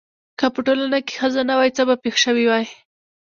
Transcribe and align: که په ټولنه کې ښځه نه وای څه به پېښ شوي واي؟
که 0.39 0.45
په 0.53 0.59
ټولنه 0.65 0.97
کې 1.07 1.13
ښځه 1.19 1.41
نه 1.49 1.53
وای 1.57 1.71
څه 1.77 1.83
به 1.87 1.95
پېښ 2.03 2.15
شوي 2.25 2.45
واي؟ 2.47 2.65